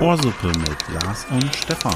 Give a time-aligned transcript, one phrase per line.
[0.00, 1.94] Ohrsuppe mit Lars und Stefan.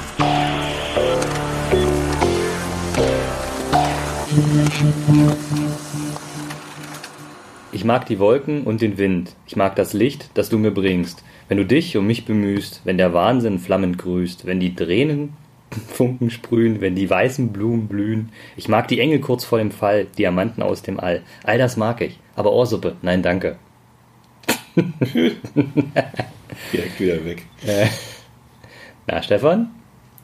[7.71, 9.35] Ich mag die Wolken und den Wind.
[9.45, 11.23] Ich mag das Licht, das du mir bringst.
[11.47, 15.33] Wenn du dich um mich bemühst, wenn der Wahnsinn flammend grüßt, wenn die Tränen
[15.69, 18.29] Funken sprühen, wenn die weißen Blumen blühen.
[18.55, 21.23] Ich mag die Engel kurz vor dem Fall, Diamanten aus dem All.
[21.43, 22.19] All das mag ich.
[22.35, 23.57] Aber Ohrsuppe, nein, danke.
[26.73, 27.45] Direkt wieder weg.
[27.65, 27.87] Äh,
[29.07, 29.71] na, Stefan?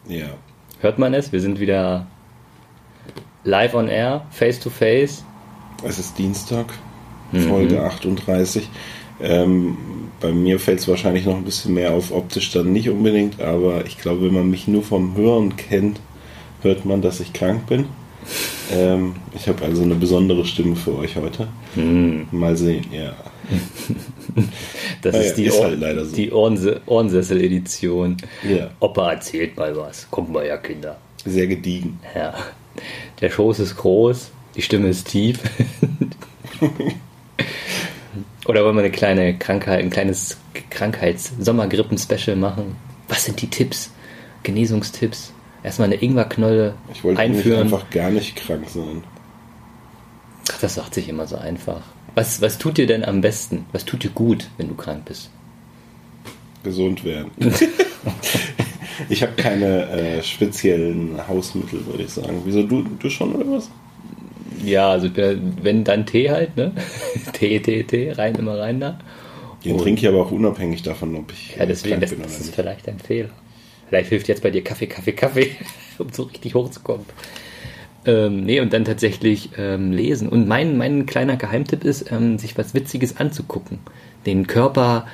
[0.08, 0.28] Ja.
[0.80, 1.32] Hört man es?
[1.32, 2.08] Wir sind wieder
[3.44, 5.24] live on air, face to face.
[5.84, 6.68] Es ist Dienstag,
[7.32, 8.70] Folge 38.
[9.24, 9.78] Ähm,
[10.20, 13.86] bei mir fällt es wahrscheinlich noch ein bisschen mehr auf optisch dann nicht unbedingt, aber
[13.86, 16.00] ich glaube, wenn man mich nur vom Hören kennt,
[16.62, 17.86] hört man, dass ich krank bin.
[18.72, 21.48] Ähm, ich habe also eine besondere Stimme für euch heute.
[22.32, 23.14] Mal sehen, ja.
[25.02, 26.16] Das Naja, ist die, ist Ohr halt so.
[26.16, 28.16] die Ohrensessel- Ohrensessel-Edition.
[28.50, 28.70] Ja.
[28.80, 30.10] Opa erzählt mal was.
[30.10, 30.98] Kommt mal her, Kinder.
[31.26, 32.00] Sehr gediegen.
[32.16, 32.34] Ja.
[33.20, 35.40] Der Schoß ist groß, die Stimme ist tief.
[38.46, 40.38] Oder wollen wir eine kleine Krankheit, ein kleines
[40.70, 42.76] Krankheits-Sommergrippen-Special machen?
[43.08, 43.92] Was sind die Tipps?
[44.44, 45.32] Genesungstipps?
[45.64, 47.62] Erstmal eine Ingwerknolle Ich wollte einführen.
[47.62, 49.04] einfach gar nicht krank sein.
[50.52, 51.82] Ach, das sagt sich immer so einfach.
[52.16, 53.66] Was, was tut dir denn am besten?
[53.72, 55.30] Was tut dir gut, wenn du krank bist?
[56.64, 57.32] Gesund werden.
[59.10, 62.42] ich habe keine äh, speziellen Hausmittel, würde ich sagen.
[62.46, 63.70] Wieso du, du schon oder was?
[64.66, 66.72] Ja, also bin- wenn dann Tee halt, ne?
[67.34, 68.98] Tee, Tee, Tee, rein, immer rein da.
[69.64, 72.28] Den Und- trinke ich aber auch unabhängig davon, ob ich Ja, deswegen, das, bin oder
[72.28, 72.56] das ist nicht.
[72.56, 73.30] vielleicht ein Fehler.
[73.90, 75.52] Vielleicht hilft jetzt bei dir Kaffee, Kaffee, Kaffee,
[76.00, 77.06] um so richtig hochzukommen.
[78.06, 80.28] Ähm, nee, und dann tatsächlich ähm, lesen.
[80.28, 83.80] Und mein, mein kleiner Geheimtipp ist, ähm, sich was Witziges anzugucken.
[84.26, 85.08] Den Körper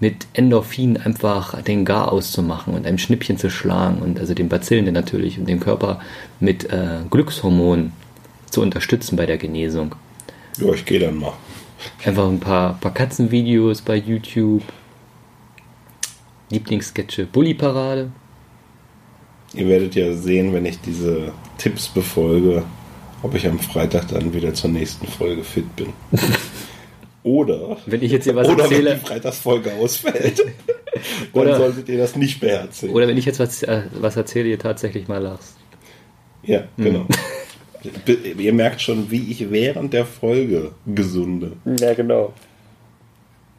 [0.00, 4.92] mit Endorphin einfach den Gar auszumachen und einem Schnippchen zu schlagen und also den Bazillen
[4.92, 6.00] natürlich und den Körper
[6.40, 7.92] mit äh, Glückshormonen
[8.54, 9.94] zu unterstützen bei der Genesung.
[10.58, 11.32] Ja, ich gehe dann mal.
[12.04, 14.62] Einfach ein paar, paar Katzenvideos bei YouTube.
[16.50, 18.10] Lieblingssketche, Bully-Parade.
[19.54, 22.62] Ihr werdet ja sehen, wenn ich diese Tipps befolge,
[23.22, 25.92] ob ich am Freitag dann wieder zur nächsten Folge fit bin.
[27.22, 30.40] Oder, Wenn ich jetzt hier was oder wenn erzähle, die Freitagsfolge ausfällt,
[31.32, 32.94] dann Oder- solltet ihr das nicht beherzigen.
[32.94, 35.56] oder wenn ich jetzt was, äh, was erzähle, ihr tatsächlich mal lachst.
[36.42, 36.84] ja, Hm.
[36.84, 37.06] genau.
[38.38, 41.52] Ihr merkt schon, wie ich während der Folge gesunde.
[41.64, 42.32] Ja, genau.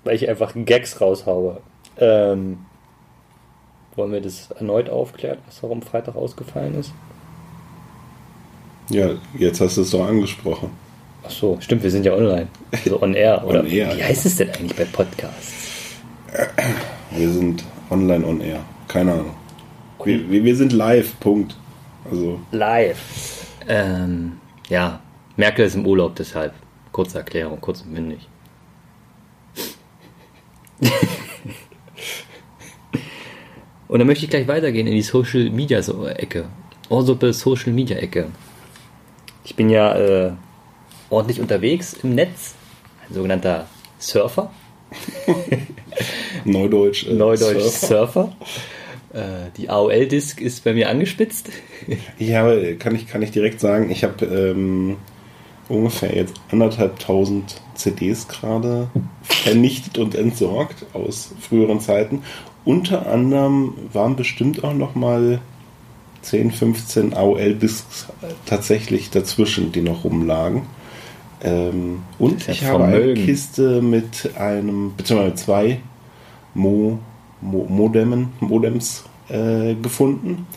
[0.04, 1.62] Weil ich einfach Gags raushaue.
[1.98, 2.58] Ähm,
[3.96, 6.92] wollen wir das erneut aufklären, was warum Freitag ausgefallen ist?
[8.90, 10.70] Ja, jetzt hast du es doch angesprochen.
[11.26, 12.48] Ach so, stimmt, wir sind ja online.
[12.86, 13.62] So on air, oder?
[13.62, 15.96] On air, Wie heißt es denn eigentlich bei Podcasts?
[17.12, 18.60] Wir sind online on air.
[18.88, 19.34] Keine Ahnung.
[20.04, 21.56] Wir, wir, wir sind live, Punkt.
[22.10, 23.45] Also, Live.
[23.68, 24.40] Ähm,
[24.70, 25.02] ja,
[25.38, 26.54] Merkel ist im Urlaub, deshalb.
[26.92, 28.28] Kurze Erklärung, kurz und mündig.
[33.88, 36.46] und dann möchte ich gleich weitergehen in die Social Media so Ecke.
[36.90, 38.28] Ohrsuppe Social Media Ecke.
[39.44, 40.32] Ich bin ja äh,
[41.10, 42.56] ordentlich unterwegs im Netz.
[43.08, 43.68] Ein sogenannter
[44.00, 44.52] Surfer.
[46.46, 47.08] Neudeutsch.
[47.08, 47.88] äh, Neudeutsch Surfer.
[47.88, 48.36] Surfer.
[49.16, 51.50] Äh, die AOL-Disk ist bei mir angespitzt.
[52.20, 52.50] Ja,
[52.80, 54.98] kann ich, kann ich direkt sagen, ich habe ähm,
[55.70, 58.90] ungefähr jetzt anderthalbtausend CDs gerade
[59.24, 62.24] vernichtet und entsorgt aus früheren Zeiten.
[62.66, 65.40] Unter anderem waren bestimmt auch noch mal
[66.24, 68.08] 10, 15 AOL-Discs
[68.46, 70.64] tatsächlich dazwischen, die noch rumlagen.
[71.44, 73.14] Ähm, und ja ich habe eine.
[73.14, 75.80] Kiste mit einem, beziehungsweise zwei
[76.56, 77.00] Mo,
[77.42, 80.48] Mo, Modemen, Modems äh, gefunden.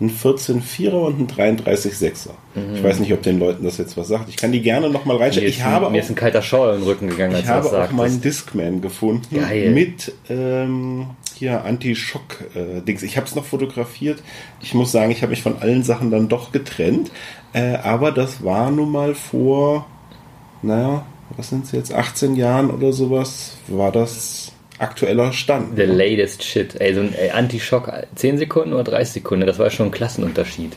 [0.00, 2.30] Ein 14,4er und ein 33,6er.
[2.74, 4.28] Ich weiß nicht, ob den Leuten das jetzt was sagt.
[4.28, 5.46] Ich kann die gerne nochmal reinstellen.
[5.46, 7.48] Mir Ich habe mir auch ist ein kalter Schauer in den Rücken gegangen, als ich
[7.48, 7.96] habe auch sagtest.
[7.96, 9.70] meinen Discman gefunden Geil.
[9.70, 13.04] mit ähm, hier Anti-Schock-Dings.
[13.04, 14.20] ich habe es noch fotografiert.
[14.60, 17.12] Ich muss sagen, ich habe mich von allen Sachen dann doch getrennt.
[17.52, 19.86] Äh, aber das war nun mal vor,
[20.62, 21.06] naja,
[21.36, 24.53] was sind es jetzt, 18 Jahren oder sowas, war das
[24.84, 25.76] aktueller Stand.
[25.76, 26.80] The latest shit.
[26.80, 30.72] Ey, so ein Anti-Schock 10 Sekunden oder 30 Sekunden, das war schon ein Klassenunterschied.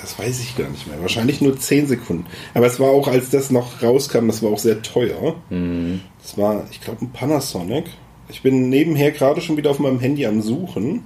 [0.00, 1.00] Das weiß ich gar nicht mehr.
[1.00, 2.26] Wahrscheinlich nur 10 Sekunden.
[2.52, 5.34] Aber es war auch, als das noch rauskam, das war auch sehr teuer.
[6.22, 7.86] Das war, ich glaube, ein Panasonic.
[8.28, 11.02] Ich bin nebenher gerade schon wieder auf meinem Handy am Suchen.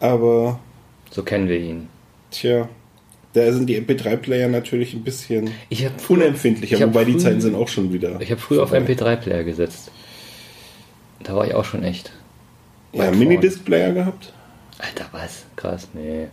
[0.00, 0.58] Aber,
[1.10, 1.88] So kennen wir ihn.
[2.30, 2.68] tja,
[3.32, 7.40] Da sind die MP3-Player natürlich ein bisschen Ich hab unempfindlicher, ich wobei die früh- Zeiten
[7.40, 8.20] sind auch schon wieder.
[8.20, 8.92] Ich habe früher auf vorbei.
[8.92, 9.90] MP3-Player gesetzt.
[11.24, 12.12] Da war ich auch schon echt.
[12.92, 14.32] Ja, weit Minidisc-Player gehabt?
[14.78, 15.44] Alter, was?
[15.56, 16.28] Krass, nee.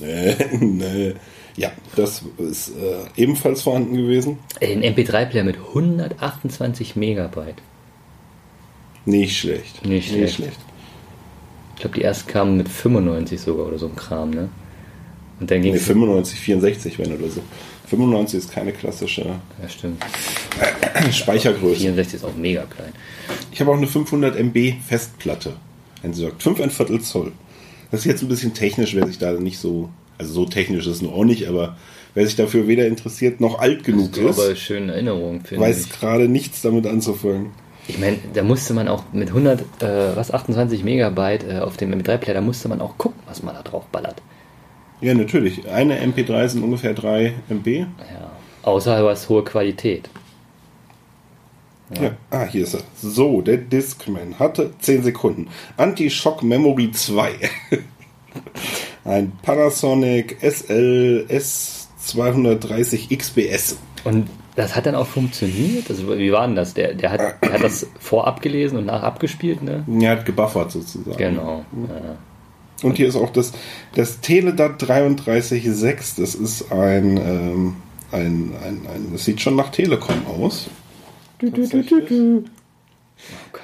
[0.00, 1.14] Nee, nee.
[1.56, 4.38] Ja, das ist äh, ebenfalls vorhanden gewesen.
[4.60, 7.56] Ein MP3-Player mit 128 Megabyte.
[9.04, 9.84] Nicht schlecht.
[9.86, 10.40] Nicht schlecht.
[11.74, 14.48] Ich glaube, die ersten kamen mit 95 sogar oder so ein Kram, ne?
[15.40, 15.86] Und dann ging Nee, es.
[15.86, 17.42] 95, 64, wenn oder so.
[17.88, 20.02] 95 ist keine klassische Ja, stimmt.
[21.12, 21.80] Speichergröße.
[21.80, 22.92] 64 ist auch mega klein.
[23.52, 25.54] Ich habe auch eine 500 MB Festplatte
[26.02, 26.42] entsorgt.
[26.42, 27.32] 5 ein Viertel Zoll.
[27.90, 30.96] Das ist jetzt ein bisschen technisch, wer sich da nicht so, also so technisch ist
[30.96, 31.76] es nur auch nicht, aber
[32.14, 35.86] wer sich dafür weder interessiert noch alt genug Das ist aber ist, schöne Erinnerung, weiß
[35.86, 35.92] ich.
[35.92, 37.50] gerade nichts damit anzufangen.
[37.88, 41.92] Ich meine, da musste man auch mit 100, äh, was, 28 Megabyte äh, auf dem
[41.92, 44.22] MP3-Player, da musste man auch gucken, was man da drauf ballert.
[45.00, 45.66] Ja, natürlich.
[45.68, 47.66] Eine MP3 sind ungefähr 3 MB.
[47.66, 47.86] Ja.
[48.62, 50.08] Außer du hast hohe Qualität.
[52.00, 52.12] Ja.
[52.30, 52.80] Ah, hier ist er.
[53.02, 55.48] So, der Discman hatte 10 Sekunden.
[55.76, 57.32] Anti-Shock Memory 2.
[59.04, 63.78] Ein Panasonic SL S230 XBS.
[64.04, 65.88] Und das hat dann auch funktioniert?
[65.88, 66.74] Also, wie war denn das?
[66.74, 69.84] Der, der, hat, der hat das vorab gelesen und nach abgespielt, ne?
[70.00, 71.16] Er hat gebuffert sozusagen.
[71.16, 71.64] Genau.
[71.88, 72.16] Ja.
[72.82, 73.52] Und hier ist auch das,
[73.94, 76.14] das Teledat 336.
[76.16, 77.76] Das ist ein, ähm,
[78.12, 80.68] ein, ein, ein, das sieht schon nach Telekom aus.
[81.40, 82.44] Tatsächlich.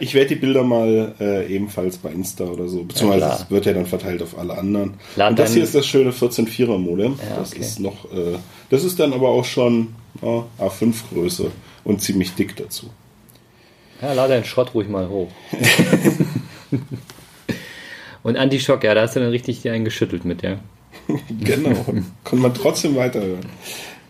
[0.00, 3.64] Ich werde die Bilder mal äh, ebenfalls bei Insta oder so, beziehungsweise Ja, es wird
[3.64, 4.94] ja dann verteilt auf alle anderen.
[5.16, 7.18] Lad Und das hier ist das schöne 14.4er Modem.
[7.30, 7.60] Ja, das okay.
[7.60, 8.38] ist noch, äh,
[8.68, 11.50] das ist dann aber auch schon ja, A5 Größe
[11.84, 12.90] und ziemlich dick dazu.
[14.02, 15.30] Ja, lade deinen Schrott ruhig mal hoch.
[18.22, 20.58] und Anti-Schock, ja, da hast du dann richtig dir einen geschüttelt mit, ja.
[21.40, 21.84] Genau,
[22.24, 23.46] konnte man trotzdem weiterhören.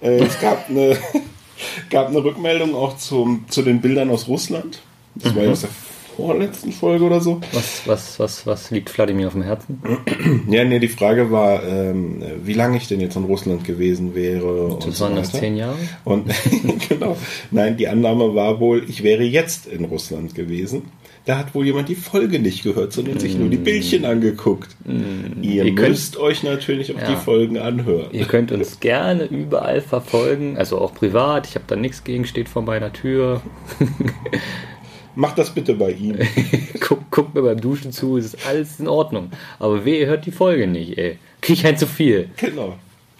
[0.00, 0.96] Äh, es gab eine,
[1.90, 4.80] gab eine Rückmeldung auch zum, zu den Bildern aus Russland.
[5.14, 5.70] Das war ja aus der
[6.16, 7.40] vorletzten Folge oder so.
[7.52, 9.82] Was, was, was, was liegt Wladimir auf dem Herzen?
[10.48, 14.78] Ja, nee, die Frage war, ähm, wie lange ich denn jetzt in Russland gewesen wäre.
[14.84, 15.40] Das so waren das weiter.
[15.40, 15.76] zehn Jahre?
[16.04, 16.30] Und
[16.88, 17.16] genau,
[17.50, 20.90] nein, die Annahme war wohl, ich wäre jetzt in Russland gewesen.
[21.26, 24.76] Da hat wohl jemand die Folge nicht gehört, sondern sich nur die Bildchen angeguckt.
[24.86, 25.42] Ihr, Mm.
[25.42, 27.10] Ihr könnt- müsst euch natürlich auch Ja.
[27.10, 28.06] die Folgen anhören.
[28.12, 31.46] Ihr könnt uns gerne überall verfolgen, also auch privat.
[31.48, 33.42] Ich habe da nichts gegen, steht vor meiner Tür.
[35.14, 36.16] Macht das bitte bei ihm.
[36.80, 39.30] Guckt guck mir beim Duschen zu, es ist alles in Ordnung.
[39.58, 41.18] Aber weh, ihr hört die Folge nicht, ey.
[41.40, 42.28] Krieg ich ein zu viel.
[42.36, 42.76] Genau.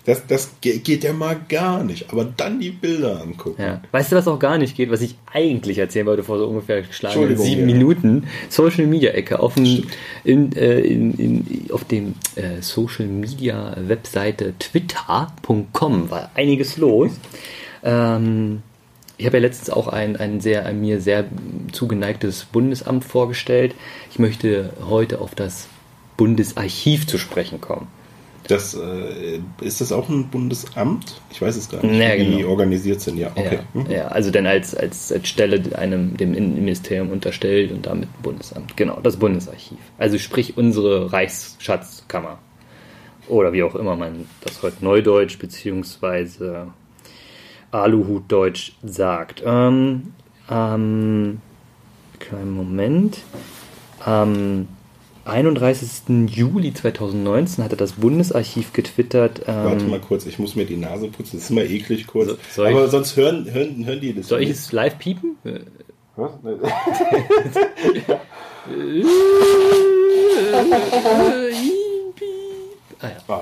[0.07, 2.11] Das, das ge- geht ja mal gar nicht.
[2.13, 3.61] Aber dann die Bilder angucken.
[3.61, 3.83] Ja.
[3.91, 6.83] Weißt du, was auch gar nicht geht, was ich eigentlich erzählen wollte vor so ungefähr
[6.83, 7.75] geschlagenen sieben ja.
[7.75, 8.29] Minuten?
[8.49, 9.85] Social Media Ecke auf, dem,
[10.23, 17.11] in, äh, in, in, auf dem äh, Social Media Webseite twitter.com war einiges los.
[17.83, 18.63] Ähm,
[19.19, 21.25] ich habe ja letztens auch ein, ein sehr ein mir sehr
[21.73, 23.75] zugeneigtes Bundesamt vorgestellt.
[24.11, 25.67] Ich möchte heute auf das
[26.17, 27.89] Bundesarchiv zu sprechen kommen.
[28.49, 31.21] Das, äh, ist das auch ein Bundesamt?
[31.31, 32.51] Ich weiß es gar nicht, Ja, wie die genau.
[32.51, 33.19] organisiert sind.
[33.19, 33.59] Ja, okay.
[33.75, 33.91] Ja, Hm.
[33.91, 38.77] ja, also dann als, als, als Stelle einem dem Innenministerium unterstellt und damit Bundesamt.
[38.77, 39.79] Genau, das Bundesarchiv.
[39.99, 42.39] Also sprich unsere Reichsschatzkammer.
[43.29, 46.69] Oder wie auch immer man das heute Neudeutsch beziehungsweise
[47.73, 49.43] Aluhutdeutsch sagt.
[49.45, 50.13] Ähm,
[50.49, 51.41] ähm,
[52.21, 53.19] kleinen Moment.
[54.05, 54.69] Am
[55.27, 56.29] 31.
[56.29, 59.43] Juli 2019 hatte das Bundesarchiv getwittert.
[59.47, 61.37] Ähm, Warte mal kurz, ich muss mir die Nase putzen.
[61.37, 62.29] Das ist immer eklig kurz.
[62.31, 64.59] So- soll ich- Aber sonst hören, hören, hören die das soll ich nicht.
[64.59, 65.37] es live piepen?
[65.45, 65.61] Äh,
[66.17, 66.31] Was?
[73.01, 73.41] Ah, ja.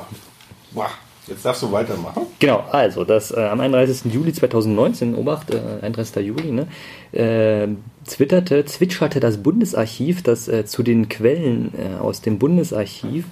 [0.77, 0.89] Ah.
[1.27, 2.27] Jetzt darfst du weitermachen.
[2.39, 4.13] Genau, also das äh, am 31.
[4.13, 6.17] Juli 2019, Obacht, äh, 31.
[6.27, 6.67] Juli, ne,
[7.13, 7.67] äh,
[8.07, 13.27] twitterte, zwitscherte das Bundesarchiv, dass äh, zu den Quellen äh, aus dem Bundesarchiv,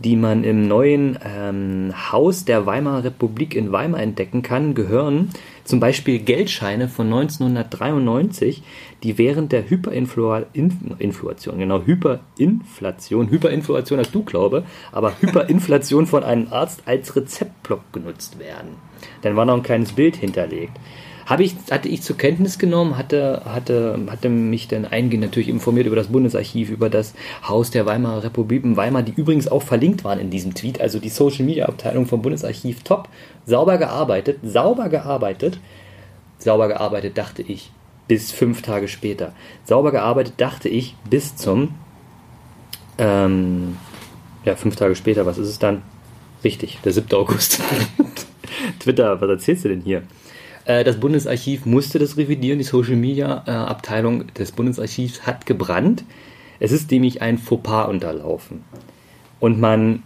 [0.00, 5.30] die man im neuen ähm, Haus der Weimarer Republik in Weimar entdecken kann, gehören
[5.64, 8.62] zum Beispiel Geldscheine von 1993,
[9.02, 16.82] die während der Hyperinflation, genau, Hyperinflation, Hyperinflation hast du, glaube, aber Hyperinflation von einem Arzt
[16.86, 18.76] als Rezeptblock genutzt werden.
[19.22, 20.78] Dann war noch ein kleines Bild hinterlegt.
[21.28, 25.86] Habe ich, hatte ich zur Kenntnis genommen, hatte, hatte, hatte mich dann eingehend natürlich informiert
[25.86, 27.12] über das Bundesarchiv, über das
[27.46, 30.80] Haus der Weimarer Republik in Weimar, die übrigens auch verlinkt waren in diesem Tweet.
[30.80, 33.10] Also die Social Media Abteilung vom Bundesarchiv top,
[33.44, 35.60] sauber gearbeitet, sauber gearbeitet,
[36.38, 37.72] sauber gearbeitet, dachte ich,
[38.06, 39.34] bis fünf Tage später.
[39.64, 41.74] Sauber gearbeitet, dachte ich, bis zum,
[42.96, 43.76] ähm,
[44.46, 45.82] ja, fünf Tage später, was ist es dann?
[46.42, 47.12] Richtig, der 7.
[47.12, 47.60] August.
[48.80, 50.04] Twitter, was erzählst du denn hier?
[50.68, 52.58] Äh, Das Bundesarchiv musste das revidieren.
[52.58, 56.04] Die Social Media Abteilung des Bundesarchivs hat gebrannt.
[56.60, 58.64] Es ist nämlich ein Fauxpas unterlaufen.
[59.40, 60.02] Und man,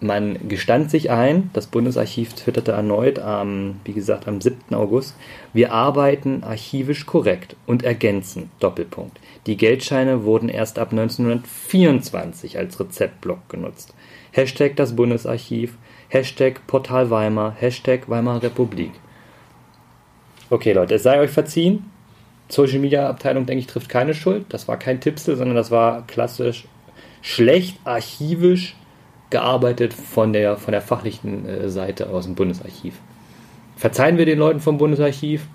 [0.00, 4.74] man gestand sich ein, das Bundesarchiv twitterte erneut am, wie gesagt, am 7.
[4.74, 5.16] August,
[5.52, 9.18] wir arbeiten archivisch korrekt und ergänzen, Doppelpunkt.
[9.46, 13.92] Die Geldscheine wurden erst ab 1924 als Rezeptblock genutzt.
[14.30, 15.74] Hashtag das Bundesarchiv,
[16.08, 18.92] Hashtag Portal Weimar, Hashtag Weimarer Republik.
[20.50, 21.90] Okay, Leute, es sei euch verziehen.
[22.48, 24.46] Social Media Abteilung, denke ich, trifft keine Schuld.
[24.48, 26.64] Das war kein Tipsel, sondern das war klassisch
[27.20, 28.74] schlecht archivisch
[29.30, 32.94] gearbeitet von der, von der fachlichen äh, Seite aus dem Bundesarchiv.
[33.76, 35.46] Verzeihen wir den Leuten vom Bundesarchiv?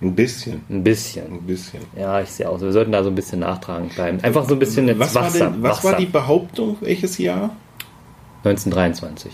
[0.00, 0.60] Ein bisschen.
[0.68, 1.26] Ein bisschen.
[1.26, 1.80] Ein bisschen.
[1.98, 2.66] Ja, ich sehe auch so.
[2.66, 4.20] Wir sollten da so ein bisschen nachtragend bleiben.
[4.22, 5.50] Einfach so ein bisschen Was, war, Wasser.
[5.50, 5.90] denn, was Wasser.
[5.92, 6.76] war die Behauptung?
[6.80, 7.56] Welches Jahr?
[8.44, 9.32] 1923.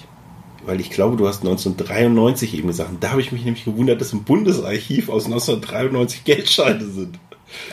[0.64, 2.90] Weil ich glaube, du hast 1993 eben gesagt.
[2.90, 7.19] Und da habe ich mich nämlich gewundert, dass im Bundesarchiv aus 1993 Geldscheine sind.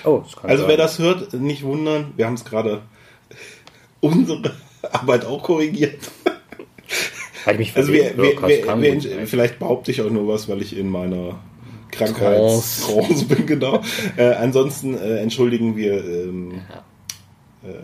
[0.04, 0.70] Oh, das kann Also sein.
[0.70, 2.14] wer das hört, nicht wundern.
[2.18, 2.82] Wir haben es gerade
[4.02, 4.54] unsere
[4.92, 6.00] Arbeit auch korrigiert.
[7.46, 10.50] Habe ich mich Also wir, wir, Ja, wir, wir, vielleicht behaupte ich auch nur was,
[10.50, 11.40] weil ich in meiner
[11.92, 13.82] Krankheitstrance bin, genau.
[14.18, 16.62] Äh, ansonsten äh, entschuldigen wir ähm, äh,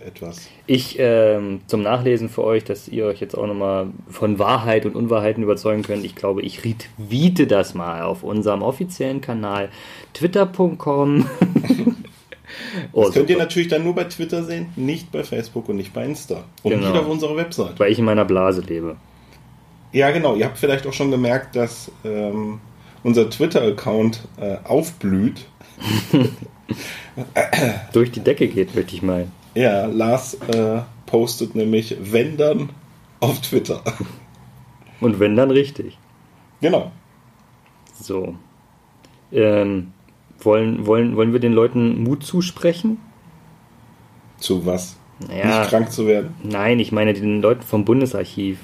[0.07, 0.47] etwas.
[0.67, 4.95] Ich ähm, zum Nachlesen für euch, dass ihr euch jetzt auch nochmal von Wahrheit und
[4.95, 6.05] Unwahrheiten überzeugen könnt.
[6.05, 9.69] Ich glaube, ich retweete das mal auf unserem offiziellen Kanal
[10.13, 11.25] twitter.com.
[12.93, 13.45] oh, Das könnt ihr super.
[13.45, 16.45] natürlich dann nur bei Twitter sehen, nicht bei Facebook und nicht bei Insta.
[16.63, 16.87] Und Genau.
[16.91, 17.77] nicht auf unserer Website.
[17.79, 18.95] weil ich in meiner Blase lebe.
[19.91, 20.35] Ja, genau.
[20.35, 22.59] Ihr habt vielleicht auch schon gemerkt, dass ähm,
[23.03, 25.45] unser Twitter-Account äh, aufblüht.
[27.93, 29.31] Durch die Decke geht, möchte ich meinen.
[29.55, 32.69] Ja, Lars äh, postet nämlich wenn dann
[33.19, 33.81] auf Twitter.
[34.99, 35.97] Und wenn dann richtig.
[36.61, 36.91] genau.
[37.99, 38.35] So.
[39.31, 39.93] Ähm,
[40.39, 42.99] wollen, wollen, wollen wir den Leuten Mut zusprechen?
[44.37, 44.97] Zu was?
[45.25, 46.35] Naja, Nicht krank zu werden.
[46.43, 48.59] nein, ich meine den Leuten vom Bundesarchiv.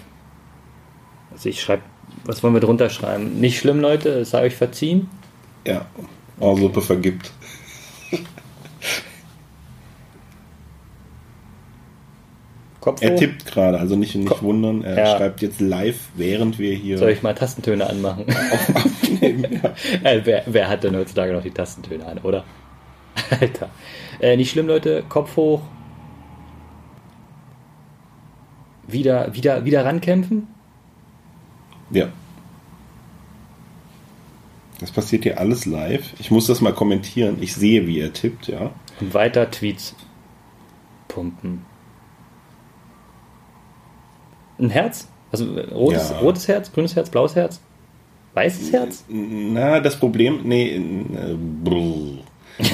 [1.32, 1.84] Also ich schreibe,
[2.26, 3.40] was wollen wir drunter schreiben?
[3.40, 5.10] Nicht schlimm, Leute, es sei euch verziehen.
[5.66, 5.86] Ja.
[6.40, 7.32] Oh, Suppe vergibt.
[12.82, 14.84] Kopf Er tippt gerade, also nicht, nicht wundern.
[14.84, 15.18] Er Ja.
[15.18, 18.26] schreibt jetzt live, während wir hier Soll ich mal Tastentöne anmachen?
[18.74, 19.62] aufnehmen.
[19.64, 19.74] Ja.
[20.12, 22.44] äh, wer, wer hat denn heutzutage noch die Tastentöne an, oder?
[23.40, 23.70] Alter.
[24.20, 25.62] Äh, nicht schlimm, Leute, Kopf hoch.
[28.88, 30.48] Wieder, wieder, wieder rankämpfen.
[31.92, 32.08] ja.
[34.80, 36.12] Das passiert hier alles live.
[36.18, 37.38] Ich muss das mal kommentieren.
[37.40, 38.72] Ich sehe, wie er tippt, ja.
[39.00, 39.96] Und weiter Tweets
[41.08, 41.62] pumpen.
[44.62, 45.08] Ein Herz?
[45.32, 46.20] Also rotes, Ja.
[46.20, 47.60] rotes Herz, grünes Herz, blaues Herz?
[48.34, 49.04] Weißes Herz?
[49.10, 52.24] Na, das Problem, nee, äh, brr.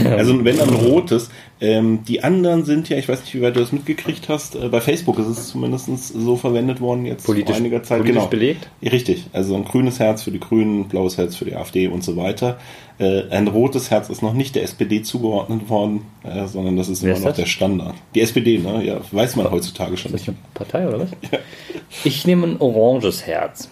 [0.05, 1.29] Also wenn dann rotes.
[1.59, 4.69] Ähm, die anderen sind ja, ich weiß nicht, wie weit du das mitgekriegt hast, äh,
[4.69, 7.97] bei Facebook ist es zumindest so verwendet worden jetzt Politisch, vor einiger Zeit.
[7.99, 8.27] politisch genau.
[8.27, 8.69] belegt?
[8.83, 12.15] Richtig, also ein grünes Herz für die Grünen, blaues Herz für die AfD und so
[12.15, 12.59] weiter.
[12.99, 17.01] Äh, ein rotes Herz ist noch nicht der SPD zugeordnet worden, äh, sondern das ist
[17.01, 17.37] Wer immer ist noch das?
[17.37, 17.95] der Standard.
[18.13, 18.83] Die SPD, ne?
[18.83, 20.29] Ja, weiß man heutzutage schon Ist das nicht.
[20.29, 21.09] eine Partei oder was?
[22.03, 23.69] Ich nehme ein oranges Herz.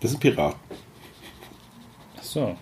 [0.00, 0.58] Das sind Piraten.
[2.18, 2.54] Achso,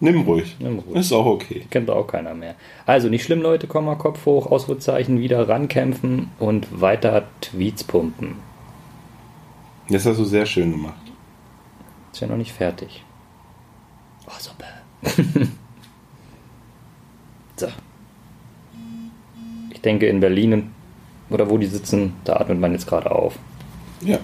[0.00, 0.56] Nimm ruhig.
[0.58, 0.96] Nimm ruhig.
[0.96, 1.66] Ist auch okay.
[1.70, 2.54] kennt auch keiner mehr.
[2.86, 8.36] Also nicht schlimm, Leute, Komma, Kopf hoch, Ausrufezeichen, wieder rankämpfen und weiter Tweets pumpen.
[9.90, 10.94] Das hast du sehr schön gemacht.
[12.12, 13.04] Ist ja noch nicht fertig.
[14.26, 14.66] Oh, super.
[17.56, 17.68] so.
[19.70, 20.70] Ich denke, in Berlin
[21.28, 23.38] oder wo die sitzen, da atmet man jetzt gerade auf.
[24.00, 24.18] Ja.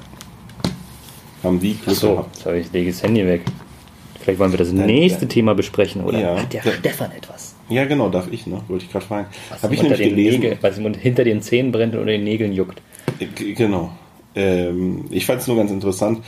[1.43, 2.37] Haben die Glück So, gehabt.
[2.37, 3.43] jetzt habe ich lege das Handy weg.
[4.27, 5.29] Vielleicht wollen wir das Nein, nächste ja.
[5.29, 6.19] Thema besprechen, oder?
[6.19, 6.37] Ja.
[6.43, 6.73] Hat der Ja.
[6.73, 7.55] Stefan etwas?
[7.69, 8.61] Ja, genau, darf ich, ne?
[8.67, 9.27] Wollte ich gerade fragen.
[9.61, 10.41] Was ich nämlich gelesen.
[10.41, 12.83] Nägeln, was ihm hinter den Zähnen brennt und unter den Nägeln juckt.
[13.37, 13.93] G- Genau.
[14.35, 16.25] Ähm, ich fand es nur ganz interessant.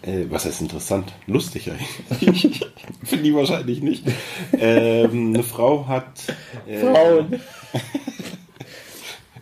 [0.00, 1.12] Äh, was heißt interessant?
[1.26, 2.60] Lustig eigentlich.
[3.04, 4.02] Finde ich wahrscheinlich nicht.
[4.58, 6.06] Ähm, eine Frau hat.
[6.66, 7.38] Äh, Frauen.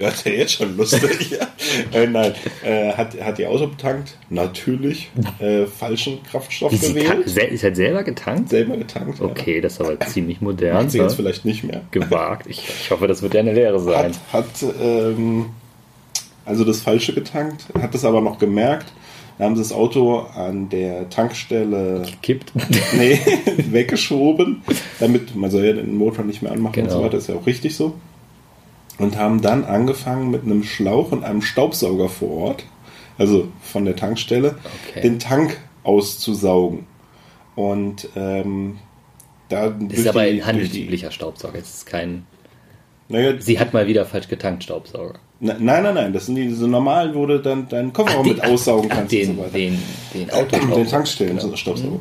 [0.01, 1.31] Ja, ja jetzt schon lustig.
[1.31, 1.47] ja.
[1.99, 2.33] äh, nein,
[2.65, 4.17] äh, hat, hat ihr Auto betankt.
[4.31, 5.11] Natürlich.
[5.39, 7.29] Äh, falschen Kraftstoff Wie sie gewählt.
[7.29, 8.49] sel- ist halt selber getankt?
[8.49, 9.19] Selber getankt.
[9.19, 9.27] ja.
[9.27, 10.75] Okay, das ist aber ziemlich modern.
[10.75, 11.17] Macht sie jetzt ne?
[11.17, 11.83] vielleicht nicht mehr.
[11.91, 12.47] Gewagt.
[12.49, 14.13] Ich, ich hoffe, das wird ja eine Lehre sein.
[14.33, 15.47] Hat, hat ähm,
[16.47, 18.87] also das Falsche getankt, hat es aber noch gemerkt.
[19.39, 22.53] Da haben sie das Auto an der Tankstelle Kippt.
[22.97, 23.19] nee,
[23.71, 24.63] weggeschoben,
[24.99, 26.99] damit man soll ja den Motor nicht mehr anmachen und Genau.
[26.99, 27.95] so weiter, ist ja auch richtig so.
[29.01, 32.65] Und haben dann angefangen mit einem Schlauch und einem Staubsauger vor Ort
[33.19, 34.57] also von der Tankstelle,
[34.89, 35.03] Okay.
[35.03, 36.87] den Tank auszusaugen.
[37.55, 38.79] Und ähm,
[39.51, 41.59] da Das ist aber ein handelsüblicher Staubsauger.
[41.59, 42.25] Es ist kein.
[43.09, 45.19] Naja, Sie hat mal wieder falsch getankt, Staubsauger.
[45.41, 48.89] na, nein, nein, nein, das sind diese normalen, wo du dann deinen Kofferraum mit aussaugen
[48.91, 49.53] ach, kannst den, und so weiter.
[49.53, 49.79] Den,
[50.15, 50.77] den Autostaubsauger.
[50.85, 51.57] den Tankstellen Genau.
[51.57, 52.01] Staubsauger.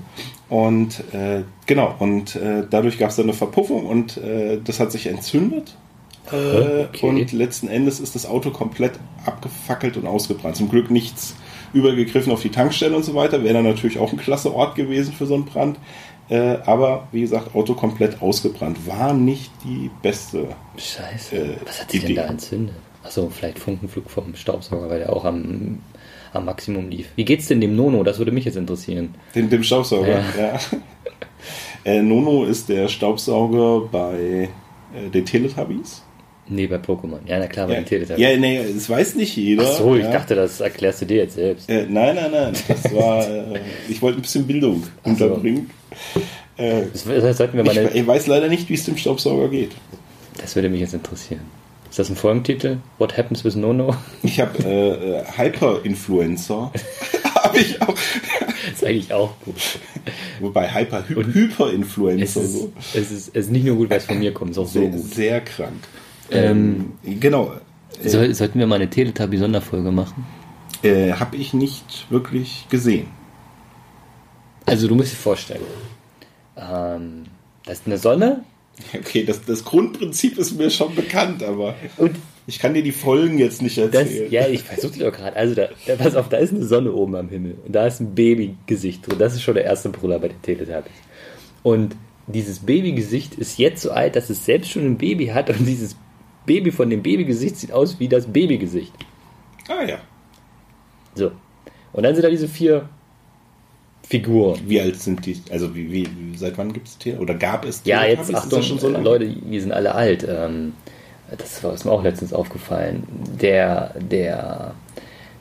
[0.50, 4.91] Und äh, genau, und äh, dadurch gab es dann eine Verpuffung und äh, das hat
[4.94, 5.75] sich entzündet.
[6.31, 7.05] Äh, okay.
[7.07, 8.93] Und letzten Endes ist das Auto komplett
[9.25, 10.55] abgefackelt und ausgebrannt.
[10.55, 11.36] Zum Glück nichts
[11.74, 13.43] übergegriffen auf die Tankstelle und so weiter.
[13.43, 15.77] Wäre dann natürlich auch ein klasse Ort gewesen für so einen Brand.
[16.29, 18.86] Äh, aber wie gesagt, Auto komplett ausgebrannt.
[18.88, 20.48] War nicht die beste.
[20.77, 21.36] Scheiße.
[21.36, 22.07] Äh, Was hat Idee.
[22.07, 22.75] denn da entzündet?
[23.03, 25.79] Achso, vielleicht Funkenflug vom Staubsauger, weil der auch am,
[26.33, 27.07] am Maximum lief.
[27.15, 28.03] Wie geht's denn dem Nono?
[28.03, 29.15] Das würde mich jetzt interessieren.
[29.33, 30.24] Dem, dem Staubsauger, Ja.
[30.38, 30.59] ja.
[31.86, 34.50] äh, Nono ist der Staubsauger bei
[35.13, 36.03] den Teletubbies.
[36.51, 37.20] Nee, bei Pokémon.
[37.27, 38.24] Ja, na klar, bei Ja, den Teletubbies.
[38.24, 39.63] ja, nee, das weiß nicht jeder.
[39.68, 40.12] Ach so, ich ja.
[40.12, 41.70] dachte, das erklärst du dir jetzt selbst.
[41.70, 42.53] Äh, nein, nein, nein.
[42.68, 43.20] Das war.
[43.29, 45.25] Äh, ich wollte ein bisschen Bildung Ach so.
[45.25, 45.70] unterbringen.
[46.58, 49.48] Äh, Das, das sollten wir mal ich, ich weiß leider nicht, wie es dem Staubsauger
[49.50, 49.72] geht.
[50.41, 51.41] Das würde mich jetzt interessieren.
[51.89, 52.77] Ist das ein Folgentitel?
[52.98, 53.96] What happens with Nono?
[54.24, 56.72] Ich habe äh, äh, Hyper-Influencer.
[57.36, 57.96] habe ich auch.
[58.74, 59.56] ist eigentlich auch gut.
[60.39, 62.72] Wobei Hyper, Hy Und- Es Hyperinfluencer ist, so.
[62.94, 64.68] es, ist, es ist nicht nur gut, weil es von mir kommt, es ist auch
[64.68, 65.13] so Sehr, gut.
[65.13, 65.74] sehr krank.
[66.31, 67.53] Ähm, Ähm, genau.
[68.03, 70.25] Soll, sollten wir mal eine Teletubby-Sonderfolge machen?
[70.83, 73.07] Äh, habe ich nicht wirklich gesehen.
[74.65, 75.62] Also du musst dir vorstellen,
[76.55, 77.25] ähm,
[77.65, 78.43] das ist eine Sonne
[78.98, 82.15] Okay, das, das Grundprinzip ist mir schon bekannt, aber und
[82.48, 84.31] ich kann dir die Folgen jetzt nicht das, erzählen.
[84.31, 86.91] ja, ich versuche dir doch gerade, also da, da, pass auf, da ist eine Sonne
[86.93, 90.19] oben am Himmel und da ist ein Babygesicht drin, das ist schon der erste Brüller
[90.19, 90.93] bei den Teletubbies.
[91.62, 91.95] Und
[92.27, 95.95] dieses Babygesicht ist jetzt so alt, dass es selbst schon ein Baby hat und dieses
[96.50, 98.91] Baby von dem Babygesicht sieht aus wie das Babygesicht.
[99.68, 100.00] Ah ja.
[101.13, 101.32] So.
[101.94, 102.89] Und dann sind da diese vier
[104.01, 104.60] Figuren.
[104.65, 105.39] Wie alt sind die?
[105.51, 107.20] Also wie, wie seit wann gibt es Tiere?
[107.20, 108.29] Oder gab es Ja, Teletubbies?
[108.29, 108.89] jetzt Achtung, schon so?
[108.89, 110.25] Leute, wir sind alle alt.
[110.27, 110.74] Ähm,
[111.38, 113.04] das war ist mir auch letztens aufgefallen.
[113.39, 114.73] Der, der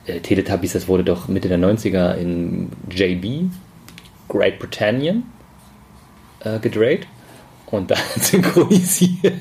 [0.05, 3.49] äh, Teletubbies, das wurde doch Mitte der 90er in JB,
[4.27, 5.23] Great Britannian,
[6.41, 7.07] äh, gedreht
[7.65, 9.33] und da synchronisiert.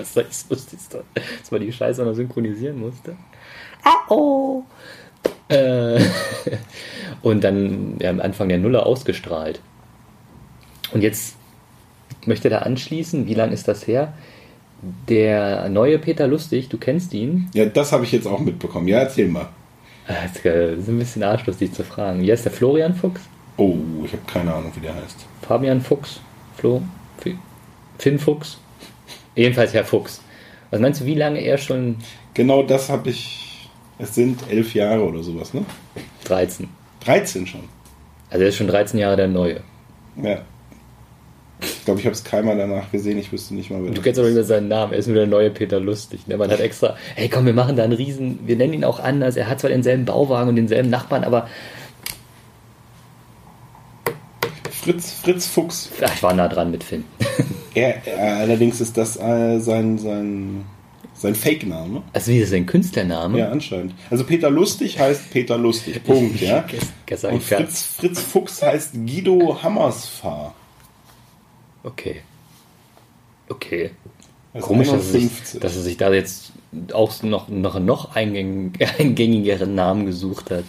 [0.00, 3.16] Was soll ich lustig ist, dass man die Scheiße noch synchronisieren musste.
[3.84, 4.62] Ah, oh.
[5.48, 6.00] Äh,
[7.22, 9.60] und dann ja, am Anfang der Nuller ausgestrahlt.
[10.92, 11.36] Und jetzt
[12.26, 14.12] möchte da anschließen, wie lange ist das her?
[15.08, 17.48] Der neue Peter Lustig, du kennst ihn.
[17.54, 18.88] Ja, das habe ich jetzt auch mitbekommen.
[18.88, 19.48] Ja, erzähl mal.
[20.08, 22.22] Ah, Das ist geil, das ist ein bisschen arschlos, dich zu fragen.
[22.22, 23.20] Wie heißt der Florian Fuchs?
[23.56, 25.26] Oh, ich habe keine Ahnung, wie der heißt.
[25.42, 26.20] Fabian Fuchs?
[26.56, 26.80] Flo?
[27.18, 27.36] Fi-
[27.98, 28.58] Finn Fuchs?
[29.40, 30.20] Jedenfalls Herr Fuchs.
[30.70, 31.96] Was meinst du, wie lange er schon
[32.34, 33.70] Genau das habe ich.
[33.98, 35.64] Es sind elf Jahre oder sowas, ne?
[36.24, 36.68] 13?
[37.04, 37.62] 13 schon.
[38.28, 39.62] Also er ist schon 13 Jahre der Neue.
[40.22, 40.42] Ja.
[41.62, 43.18] Ich glaube, ich habe es keinmal danach gesehen.
[43.18, 45.26] Ich wüsste nicht mal, wer Du kennst nicht mehr seinen Namen, er ist nur der
[45.26, 46.26] neue Peter Lustig.
[46.26, 46.36] Ne?
[46.36, 49.36] Man hat extra, hey komm, wir machen da einen Riesen, wir nennen ihn auch anders.
[49.36, 51.48] Er hat zwar denselben Bauwagen und denselben Nachbarn, aber
[54.70, 55.90] Fritz, Fritz Fuchs.
[56.02, 57.04] ach, ich war nah dran mit Finn.
[57.74, 60.64] Er, er, allerdings ist das äh, sein, sein,
[61.14, 62.02] sein Fake-Name.
[62.12, 63.38] Also wie ist das ein Künstlername?
[63.38, 63.94] Ja, anscheinend.
[64.10, 66.02] Also Peter Lustig heißt Peter Lustig.
[66.04, 66.64] Punkt, ja.
[67.30, 67.42] Und.
[67.42, 70.54] Fritz, Fritz Fuchs heißt Guido Hammersfahr.
[71.82, 72.20] Okay.
[73.48, 73.90] Okay.
[74.52, 75.60] Also Komisch, dass er, sich, 51.
[75.60, 76.52] dass er sich da jetzt
[76.92, 80.64] auch noch, noch, noch eingäng, eingängigeren Namen gesucht hat.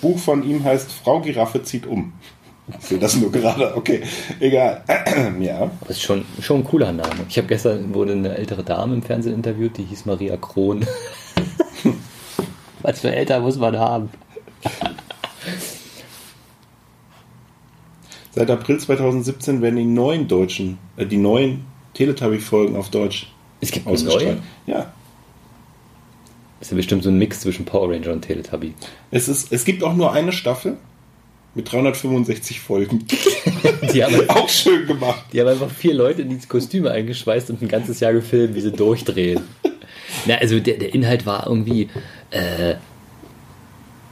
[0.00, 2.12] Buch von ihm heißt Frau Giraffe zieht um.
[2.80, 3.76] Sehe das nur gerade.
[3.76, 4.02] Okay,
[4.40, 4.84] egal.
[5.40, 5.70] ja.
[5.80, 7.26] Das ist schon, schon ein cooler Name.
[7.28, 10.86] Ich habe gestern wurde eine ältere Dame im Fernsehen interviewt, die hieß Maria Kron.
[12.82, 14.10] Was für älter muss man haben?
[18.34, 23.86] Seit April 2017 werden die neuen deutschen, äh, die neuen Teletubby-Folgen auf Deutsch Es gibt
[23.86, 24.40] ausgestrahlt.
[24.66, 24.76] neue.
[24.78, 24.92] Ja.
[26.60, 28.74] Ist ja bestimmt so ein Mix zwischen Power Ranger und Teletubby.
[29.10, 30.76] Es, ist, es gibt auch nur eine Staffel
[31.58, 33.04] mit 365 Folgen.
[33.92, 35.24] Die haben, einfach- auch schön gemacht.
[35.32, 38.60] die haben einfach vier Leute in die Kostüme eingeschweißt und ein ganzes Jahr gefilmt, wie
[38.60, 39.40] sie durchdrehen.
[40.26, 41.88] Na, also der, der Inhalt war irgendwie,
[42.30, 42.76] äh,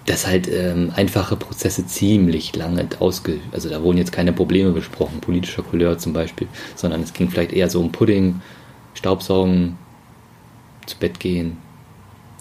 [0.06, 3.38] dass halt ähm, einfache Prozesse ziemlich lange ausge...
[3.52, 7.52] Also da wurden jetzt keine Probleme besprochen, politischer Couleur zum Beispiel, sondern es ging vielleicht
[7.52, 8.40] eher so um Pudding,
[8.94, 9.78] Staubsaugen,
[10.87, 11.59] zu Bett gehen.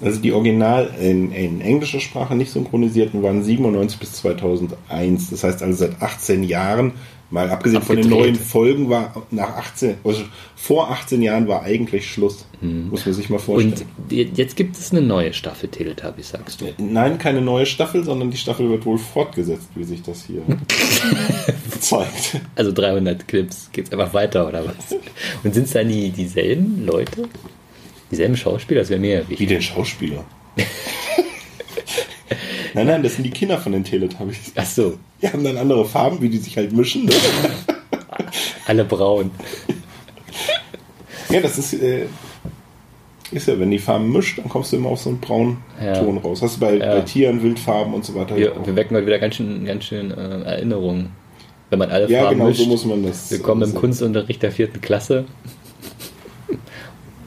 [0.02, 5.30] Also die Original in, in englischer Sprache nicht synchronisierten waren 97 bis 2001.
[5.30, 6.94] Das heißt also seit 18 Jahren
[7.32, 8.34] Mal abgesehen von den Abgedreht.
[8.34, 10.24] neuen Folgen war nach 18, also
[10.56, 12.46] vor 18 Jahren war eigentlich Schluss.
[12.62, 13.74] Muss man sich mal vorstellen.
[13.98, 16.66] Und jetzt gibt es eine neue Staffel Teletubbies, sagst du.
[16.78, 20.44] Nein, keine neue Staffel, sondern die Staffel wird wohl fortgesetzt, wie sich das hier
[21.80, 22.42] zeigt.
[22.56, 24.98] Also 300 Clips, geht's einfach weiter oder was?
[25.44, 27.28] Und sind es dann die, dieselben Leute?
[28.16, 28.80] Dieselben Schauspieler?
[28.80, 29.50] Das wäre mir ja Wie wichtig.
[29.50, 30.24] den Schauspieler.
[32.74, 34.54] nein, nein, das sind die Kinder von den Teletubbies.
[34.56, 37.08] Ach so, Die haben dann andere Farben, wie die sich halt mischen.
[37.08, 37.12] Ne?
[38.68, 39.32] alle braun.
[41.30, 42.06] Ja, das ist, äh,
[43.34, 46.00] ist ja, wenn die Farben mischt, dann kommst du immer auf so einen braunen Ja.
[46.02, 46.42] Ton raus.
[46.42, 46.94] Hast du bei, Ja.
[46.96, 48.38] bei Tieren, Wildfarben und so weiter.
[48.38, 48.66] Wir, auch.
[48.66, 51.10] wir wecken heute wieder ganz schön, ganz schön äh, Erinnerungen.
[51.70, 52.62] Wenn man alle ja, Farben genau mischt.
[52.62, 53.30] so muss man das.
[53.30, 53.76] Willkommen äh, im.
[53.76, 55.26] Kunstunterricht der vierten Klasse.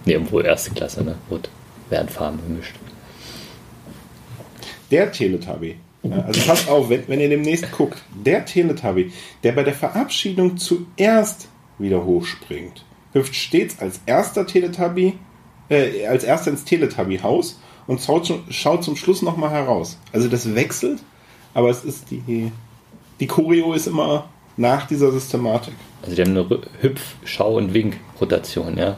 [0.09, 1.16] Ne, obwohl erste Klasse, ne?
[1.31, 1.49] Rot.
[1.90, 2.75] Werden Farben gemischt.
[4.90, 5.77] Der Teletubby.
[6.03, 10.57] Ja, also passt auf, wenn, wenn ihr demnächst guckt, der Teletubby, der bei der Verabschiedung
[10.57, 15.14] zuerst wieder hochspringt, hüpft stets als erster Teletubby,
[15.68, 19.99] äh, als erster ins Teletubby-Haus und schaut, zum- schaut zum Schluss nochmal heraus.
[20.12, 21.01] Also das wechselt,
[21.55, 22.53] aber es ist die,
[23.21, 25.75] die Choreo ist immer nach dieser Systematik.
[26.03, 26.49] Also die haben eine
[26.81, 28.97] Hüpf-, Schau- und Wink-Rotation, ja.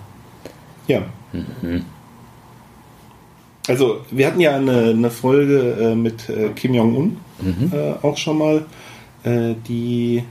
[0.91, 1.03] Ja.
[3.69, 7.17] Also, wir hatten ja eine, eine Folge äh, mit äh, Kim Jong-un
[7.73, 8.67] äh, auch schon mal,
[9.23, 10.23] äh, die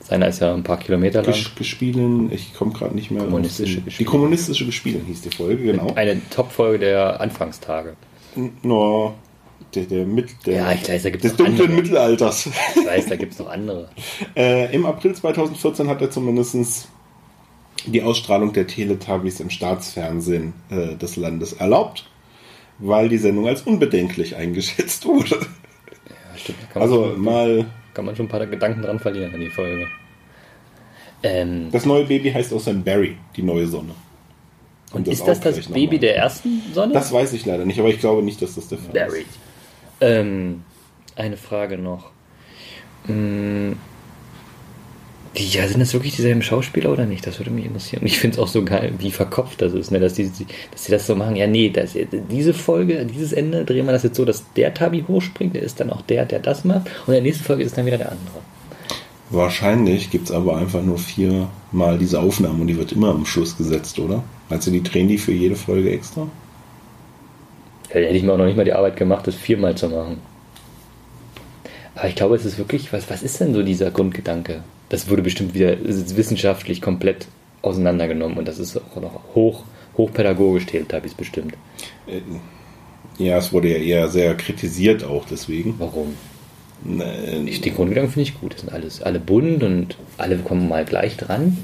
[0.00, 1.32] Seiner ist ja ein paar Kilometer lang.
[1.32, 3.22] ges gespielen, ich komme gerade nicht mehr.
[3.24, 5.92] Kommunistische den- Die kommunistische Gespielen hieß die Folge, genau.
[5.94, 7.94] Eine Top-Folge der Anfangstage.
[8.62, 9.14] No,
[9.74, 11.82] der, der, mit, der, Ja, ich weiß, da gibt's des dunklen andere.
[11.82, 12.46] Mittelalters.
[12.74, 13.88] Ich weiß, da gibt es noch andere.
[14.36, 16.88] Äh, Im April 2014 hat er zumindest
[17.86, 22.08] die Ausstrahlung der Teletubbies im Staatsfernsehen äh, des Landes erlaubt,
[22.78, 25.36] weil die Sendung als unbedenklich eingeschätzt wurde.
[25.36, 26.58] Ja, stimmt.
[26.74, 29.86] Also schon, mal, kann man schon ein paar Gedanken dran verlieren an die Folge.
[31.22, 33.94] Ähm, das neue Baby heißt außerdem Barry, die neue Sonne.
[34.92, 36.92] und das ist das das Baby der ersten Sonne?
[36.92, 39.20] Das weiß ich leider nicht, aber ich glaube nicht, dass das der Fall Barry.
[39.20, 39.38] ist.
[40.00, 40.62] Ähm,
[41.16, 42.10] eine Frage noch.
[43.06, 43.76] Hm,
[45.38, 47.26] die, ja, sind das wirklich dieselben Schauspieler oder nicht?
[47.26, 48.02] Das würde mich interessieren.
[48.02, 50.00] Und ich finde es auch so geil, wie verkopft das ist, ne?
[50.00, 50.30] dass, die,
[50.70, 51.36] dass sie das so machen.
[51.36, 51.94] Ja, nee, das,
[52.30, 55.80] diese Folge, dieses Ende, drehen wir das jetzt so, dass der Tabi hochspringt, der ist
[55.80, 56.86] dann auch der, der das macht.
[57.06, 58.38] Und in der nächsten Folge ist dann wieder der andere.
[59.30, 63.56] Wahrscheinlich gibt es aber einfach nur viermal diese Aufnahme und die wird immer am Schluss
[63.56, 64.22] gesetzt, oder?
[64.48, 66.28] Meinst du, die drehen die für jede Folge extra?
[67.88, 70.18] Ja, hätte ich mir auch noch nicht mal die Arbeit gemacht, das viermal zu machen.
[71.96, 74.62] Aber ich glaube, es ist wirklich, was, was ist denn so dieser Grundgedanke?
[74.88, 77.26] Das wurde bestimmt wieder wissenschaftlich komplett
[77.62, 79.64] auseinandergenommen und das ist auch noch hoch,
[79.96, 81.54] hochpädagogisch, Teletubbies bestimmt.
[82.06, 82.20] Äh,
[83.18, 85.74] Ja, es wurde ja eher sehr kritisiert auch deswegen.
[85.78, 86.14] Warum?
[87.00, 88.54] Äh, Ich, den Grundgedanken finde ich gut.
[88.54, 91.56] Das sind alles, alle bunt und alle kommen mal gleich dran.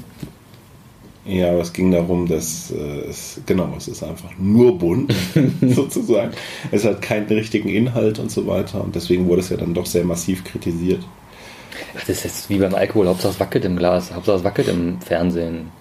[1.25, 5.13] Ja, aber es ging darum, dass äh, es, genau, es ist einfach nur bunt,
[5.61, 6.33] sozusagen.
[6.71, 9.85] Es hat keinen richtigen Inhalt und so weiter und deswegen wurde es ja dann doch
[9.85, 11.01] sehr massiv kritisiert.
[11.93, 13.07] Das ist jetzt wie beim Alkohol.
[13.07, 15.71] Hauptsache es wackelt im Glas, Hauptsache es wackelt im Fernsehen.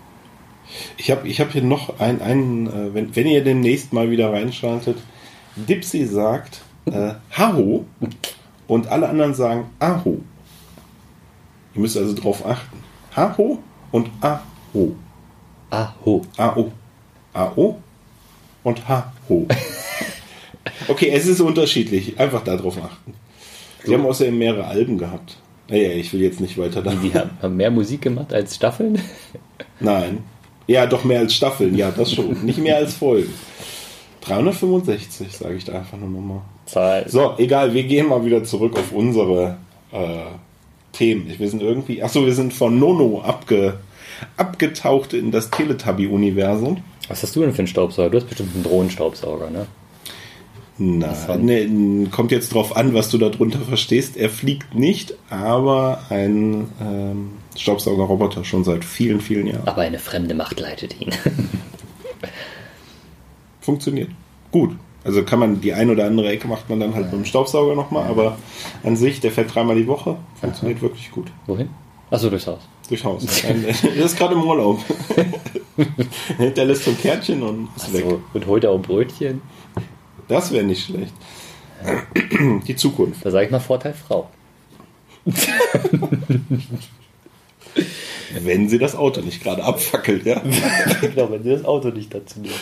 [0.96, 4.32] Ich habe ich hab hier noch einen, einen äh, wenn, wenn ihr demnächst mal wieder
[4.32, 4.98] reinschaltet,
[5.56, 7.84] Dipsy sagt äh, Haho
[8.66, 10.20] und alle anderen sagen Aho.
[11.74, 12.78] Ihr müsst also drauf achten.
[13.14, 13.58] Haho
[13.90, 14.96] und Aho.
[15.72, 16.22] Aho.
[16.36, 16.70] A-O.
[17.32, 17.78] A-O
[18.62, 19.46] und H-O.
[20.88, 22.18] Okay, es ist unterschiedlich.
[22.20, 23.14] Einfach darauf achten.
[23.84, 25.36] Sie haben außerdem mehrere Alben gehabt.
[25.72, 26.94] Naja, ich will jetzt nicht weiter da.
[26.94, 29.00] Die haben, haben mehr Musik gemacht als Staffeln.
[29.80, 30.18] Nein.
[30.66, 31.74] Ja, doch mehr als Staffeln.
[31.74, 32.44] Ja, das schon.
[32.44, 33.32] Nicht mehr als Folgen.
[34.20, 36.42] 365, sage ich da einfach nur nochmal.
[36.66, 37.08] Zahl.
[37.08, 39.56] So, egal, wir gehen mal wieder zurück auf unsere
[39.92, 40.26] äh,
[40.92, 41.32] Themen.
[41.38, 43.78] Wir sind irgendwie, achso, wir sind von Nono abge,
[44.36, 46.84] abgetaucht in das Teletubby-Universum.
[47.08, 48.10] Was hast du denn für einen Staubsauger?
[48.10, 49.66] Du hast bestimmt einen Drohnenstaubsauger, ne?
[50.78, 54.16] Na, von- ne, kommt jetzt drauf an, was du darunter verstehst.
[54.16, 59.66] Er fliegt nicht, aber ein ähm, Staubsaugerroboter schon seit vielen, vielen Jahren.
[59.68, 61.10] Aber eine fremde Macht leitet ihn.
[63.60, 64.10] Funktioniert.
[64.50, 64.76] Gut.
[65.04, 67.74] Also kann man die ein oder andere Ecke macht man dann halt mit dem Staubsauger
[67.74, 68.38] nochmal, aber
[68.84, 71.26] an sich, der fährt dreimal die Woche, funktioniert wirklich gut.
[71.46, 71.68] Wohin?
[72.10, 72.60] Achso, durchs Haus.
[72.88, 73.24] Durchs Haus.
[73.42, 74.80] Der ist gerade im Urlaub.
[76.56, 78.04] der lässt so ein Kärtchen und ist weg.
[78.06, 79.40] So, und holt er auch Brötchen.
[80.28, 81.12] Das wäre nicht schlecht.
[82.66, 83.24] Die Zukunft.
[83.24, 84.30] Da sage ich mal Vorteil Frau.
[88.40, 90.42] Wenn sie das Auto nicht gerade abfackelt, ja.
[91.00, 92.54] genau, wenn sie das Auto nicht dazu nimmt.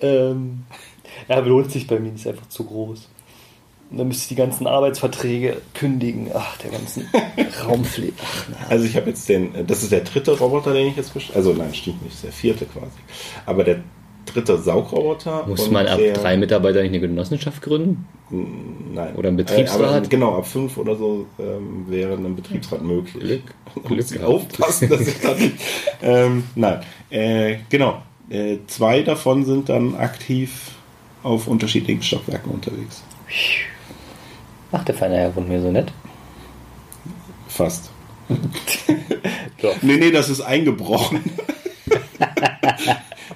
[0.00, 0.64] Ähm,
[1.28, 3.08] ja, lohnt sich bei mir, ist einfach zu groß.
[3.90, 6.30] Und dann müsste ich die ganzen Arbeitsverträge kündigen.
[6.32, 7.08] Ach, der ganzen
[7.66, 8.12] Raumpflege.
[8.68, 11.52] Also ich habe jetzt den, das ist der dritte Roboter, den ich jetzt bestellt Also
[11.52, 12.98] nein, stimmt nicht, das ist der vierte quasi.
[13.46, 13.82] Aber der
[14.32, 15.44] dritte Saugroboter.
[15.46, 18.06] Muss man ab drei Mitarbeiter nicht eine Genossenschaft gründen?
[18.94, 19.14] Nein.
[19.16, 19.80] oder ein Betriebsrat?
[19.80, 23.42] Äh, aber genau, ab fünf oder so ähm, wäre ein Betriebsrat möglich.
[23.74, 25.54] Glück- Glück Glück aufpassen, dass ich da nicht.
[26.02, 28.02] ähm, nein, äh, genau.
[28.28, 30.70] Äh, zwei davon sind dann aktiv
[31.24, 33.02] auf unterschiedlichen Stockwerken unterwegs.
[34.72, 35.92] Ach, der feine Herr wohnt mir so nett.
[37.48, 37.90] Fast.
[39.62, 39.74] Doch.
[39.82, 41.20] Nee, nee, das ist eingebrochen.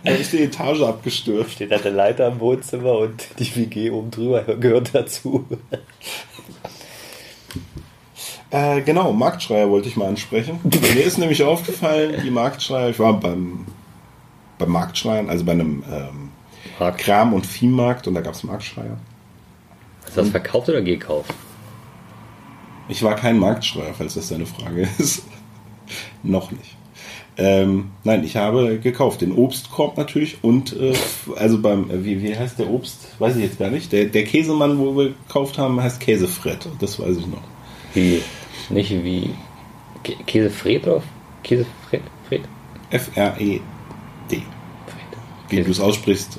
[0.05, 1.53] Da ist die Etage abgestürzt.
[1.53, 5.47] Steht da der Leiter im Wohnzimmer und die WG oben drüber gehört dazu.
[8.51, 10.61] Äh, genau, Marktschreier wollte ich mal ansprechen.
[10.62, 13.67] Mir ist nämlich aufgefallen, die Marktschreier, ich war beim,
[14.59, 16.31] beim Marktschreiern, also bei einem ähm.
[16.97, 18.97] Kram- und Viehmarkt und da gab es Marktschreier.
[20.07, 21.33] Ist das verkauft oder gekauft?
[22.88, 25.25] Ich war kein Marktschreier, falls das deine Frage ist.
[26.23, 26.77] Noch nicht.
[27.37, 29.20] Ähm, nein, ich habe gekauft.
[29.20, 30.92] Den Obstkorb natürlich und äh,
[31.37, 33.09] also beim, äh, wie, wie heißt der Obst?
[33.18, 33.90] Weiß ich jetzt gar nicht.
[33.92, 36.68] Der, der Käsemann, wo wir gekauft haben, heißt Käsefred.
[36.81, 37.42] Das weiß ich noch.
[37.92, 38.23] Wie?
[38.70, 39.31] Nicht wie
[40.05, 41.03] Kä- Käsefred oder
[41.42, 42.03] Käsefred?
[42.29, 42.42] Fred?
[42.90, 43.61] F-R-E-D.
[44.37, 44.42] Fred.
[45.49, 46.38] Wie du es aussprichst.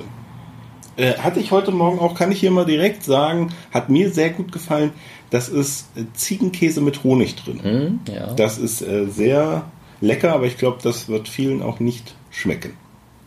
[0.97, 4.29] Äh, hatte ich heute Morgen auch, kann ich hier mal direkt sagen, hat mir sehr
[4.29, 4.91] gut gefallen.
[5.29, 7.59] Das ist äh, Ziegenkäse mit Honig drin.
[7.61, 8.33] Hm, ja.
[8.33, 9.65] Das ist äh, sehr
[10.01, 12.73] lecker, aber ich glaube, das wird vielen auch nicht schmecken.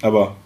[0.03, 0.37] Aber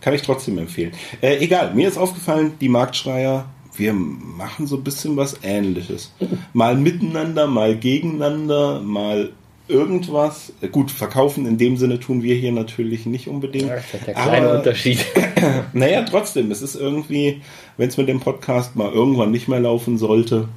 [0.00, 0.92] kann ich trotzdem empfehlen.
[1.20, 6.12] Äh, egal, mir ist aufgefallen, die Marktschreier, wir machen so ein bisschen was Ähnliches.
[6.52, 9.32] Mal miteinander, mal gegeneinander, mal
[9.68, 10.52] irgendwas.
[10.60, 13.68] Äh, Gut, verkaufen in dem Sinne tun wir hier natürlich nicht unbedingt.
[13.68, 15.04] Ja, das ist der kleine aber, Unterschied.
[15.72, 17.40] Naja, trotzdem, es ist irgendwie,
[17.76, 20.48] wenn es mit dem Podcast mal irgendwann nicht mehr laufen sollte,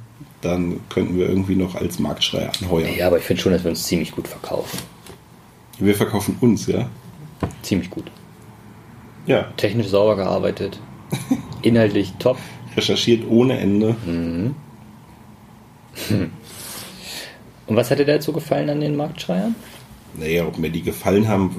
[0.44, 2.94] dann könnten wir irgendwie noch als Marktschreier anheuern.
[2.96, 4.78] Ja, aber ich finde schon, dass wir uns ziemlich gut verkaufen.
[5.78, 6.88] Wir verkaufen uns, ja?
[7.62, 8.04] Ziemlich gut.
[9.26, 10.78] Ja, Technisch sauber gearbeitet.
[11.62, 12.38] Inhaltlich top.
[12.76, 13.96] recherchiert ohne Ende.
[17.66, 19.54] Und was hat dir dazu gefallen an den Marktschreiern?
[20.18, 21.50] Naja, ob mir die gefallen haben.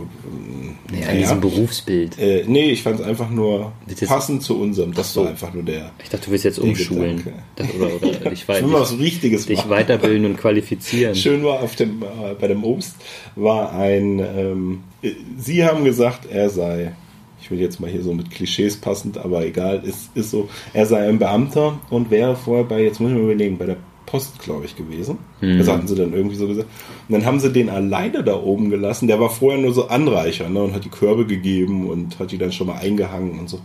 [0.91, 1.10] Ja, naja.
[1.12, 2.18] an diesem Berufsbild.
[2.20, 4.94] Äh, nee, ich fand es einfach nur jetzt- passend zu unserem.
[4.94, 5.24] Das so.
[5.24, 5.91] war einfach nur der.
[6.04, 7.24] Ich dachte, du willst jetzt umschulen.
[7.56, 9.72] Das, oder oder dich, Ich will mal was Richtiges dich machen.
[9.72, 11.15] weiterbilden und qualifizieren.
[11.15, 12.96] Schön war auf dem, äh, bei dem Obst
[13.36, 16.94] war ein, ähm, äh, Sie haben gesagt, er sei,
[17.41, 20.86] ich will jetzt mal hier so mit Klischees passend, aber egal, ist, ist so, er
[20.86, 23.78] sei ein Beamter und wäre vorher bei, jetzt muss ich mal überlegen, bei der
[24.15, 25.17] Post, glaube ich, gewesen.
[25.41, 26.69] Das hatten sie dann irgendwie so gesagt.
[27.10, 29.08] Und dann haben sie den alleine da oben gelassen.
[29.10, 32.38] Der war vorher nur so Anreicher ne, und hat die Körbe gegeben und hat die
[32.38, 33.60] dann schon mal eingehangen und so.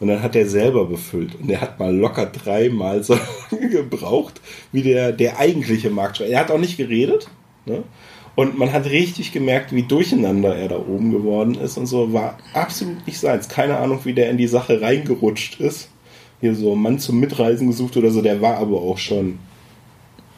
[0.00, 1.38] Und dann hat er selber befüllt.
[1.38, 4.40] Und er hat mal locker dreimal so lange gebraucht,
[4.72, 6.30] wie der, der eigentliche Marktschreier.
[6.30, 7.28] Er hat auch nicht geredet.
[7.66, 7.82] Ne?
[8.34, 12.14] Und man hat richtig gemerkt, wie durcheinander er da oben geworden ist und so.
[12.14, 13.50] War absolut nicht seins.
[13.50, 15.90] Keine Ahnung, wie der in die Sache reingerutscht ist.
[16.40, 18.22] Hier so ein Mann zum Mitreisen gesucht oder so.
[18.22, 19.38] Der war aber auch schon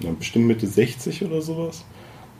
[0.01, 1.85] na, bestimmt Mitte 60 oder sowas.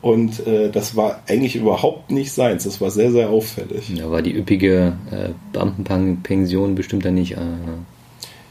[0.01, 2.65] Und äh, das war eigentlich überhaupt nicht seins.
[2.65, 3.89] Das war sehr, sehr auffällig.
[3.97, 7.37] Da war die üppige äh, Beamtenpension bestimmt dann nicht äh,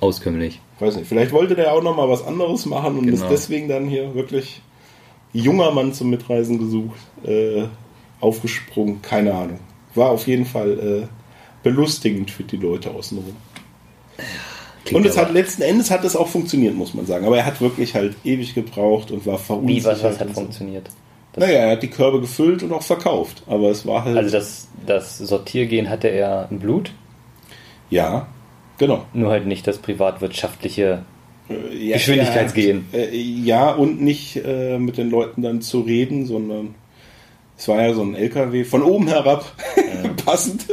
[0.00, 0.60] auskömmlich.
[0.80, 3.30] weiß nicht, vielleicht wollte der auch noch mal was anderes machen und ist Genau.
[3.30, 4.62] deswegen dann hier wirklich
[5.34, 7.64] junger Mann zum Mitreisen gesucht, äh,
[8.20, 9.58] aufgesprungen, keine Ahnung.
[9.94, 10.70] War auf jeden Fall
[11.02, 11.06] äh,
[11.62, 13.36] belustigend für die Leute außenrum.
[14.84, 17.24] Klingt und es hat letzten Endes hat es auch funktioniert, muss man sagen.
[17.24, 19.84] Aber er hat wirklich halt ewig gebraucht und war verunsichert.
[19.84, 20.34] Wie, was, was hat so.
[20.34, 20.88] funktioniert?
[21.34, 23.42] Das, Naja, er hat die Körbe gefüllt und auch verkauft.
[23.46, 24.16] Aber es war halt.
[24.16, 26.92] Also das, das Sortiergehen hatte er im Blut,
[27.90, 28.26] ja,
[28.78, 29.04] genau.
[29.12, 31.04] nur halt nicht das privatwirtschaftliche.
[31.48, 32.86] Äh, ja, Geschwindigkeitsgehen.
[32.92, 36.74] Ja, äh, ja, und nicht äh, mit den Leuten dann zu reden, sondern
[37.56, 39.44] es war ja so ein LKW von oben herab,
[40.24, 40.66] passend.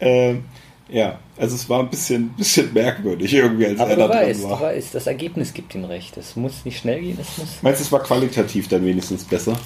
[0.00, 0.44] Ähm,
[0.88, 4.48] ja, also es war ein bisschen, bisschen merkwürdig irgendwie, als Aber er da weißt, drin
[4.48, 4.60] du war.
[4.62, 6.16] weißt, das Ergebnis gibt ihm recht.
[6.16, 7.48] Es muss nicht schnell gehen, es muss.
[7.62, 9.56] Meinst du, es war qualitativ dann wenigstens besser?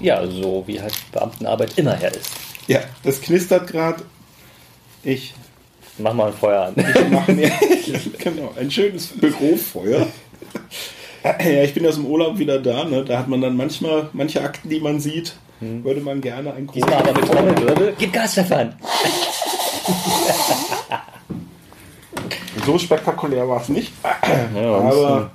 [0.00, 2.30] Ja, so wie halt Beamtenarbeit immer her ist.
[2.66, 4.02] Ja, das knistert gerade.
[5.02, 5.34] Ich
[5.98, 7.10] Mach mal ein Feuer an.
[7.10, 7.50] mache mir
[8.18, 10.06] genau, ein schönes Bürofeuer.
[11.22, 12.84] Ja, ich bin aus dem Urlaub wieder da.
[12.84, 13.04] Ne?
[13.04, 16.94] Da hat man dann manchmal, manche Akten, die man sieht, würde man gerne ein Diesmal
[16.94, 17.94] aber mit Trommelwirbel.
[17.98, 18.74] Gib Gas, Stefan!
[22.64, 23.92] So spektakulär war es nicht.
[24.54, 25.30] Ja, Aber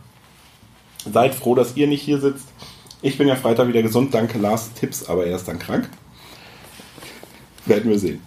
[1.11, 2.47] seid froh, dass ihr nicht hier sitzt.
[3.01, 4.13] Ich bin ja Freitag wieder gesund.
[4.13, 4.73] Danke, Lars.
[4.73, 5.89] Tipps, aber er ist dann krank.
[7.65, 8.21] Werden wir sehen.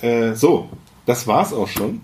[0.00, 0.68] Äh, so,
[1.06, 2.00] das war's auch schon.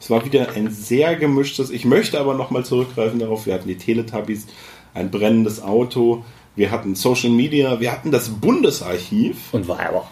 [0.00, 1.70] Es war wieder ein sehr gemischtes.
[1.70, 3.46] Ich möchte aber nochmal zurückgreifen darauf.
[3.46, 4.46] Wir hatten die Teletubbies,
[4.94, 6.24] ein brennendes Auto,
[6.56, 9.36] wir hatten Social Media, wir hatten das Bundesarchiv.
[9.52, 10.08] Und war aber.